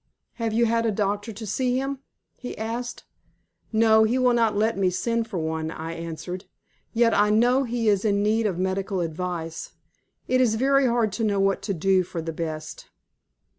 "Have 0.41 0.51
you 0.51 0.65
had 0.65 0.87
a 0.87 0.91
doctor 0.91 1.31
to 1.31 1.45
see 1.45 1.77
him?" 1.79 1.99
he 2.35 2.57
asked. 2.57 3.03
"No; 3.71 4.03
he 4.03 4.17
will 4.17 4.33
not 4.33 4.55
let 4.57 4.75
me 4.75 4.89
send 4.89 5.27
for 5.27 5.37
one," 5.37 5.69
I 5.69 5.91
answered. 5.93 6.45
"Yet 6.91 7.13
I 7.13 7.29
know 7.29 7.65
he 7.65 7.87
is 7.87 8.03
in 8.03 8.23
need 8.23 8.47
of 8.47 8.57
medical 8.57 9.01
advice. 9.01 9.73
It 10.27 10.41
is 10.41 10.55
very 10.55 10.87
hard 10.87 11.11
to 11.11 11.23
know 11.23 11.39
what 11.39 11.61
to 11.61 11.75
do 11.75 12.01
for 12.01 12.19
the 12.19 12.33
best." 12.33 12.87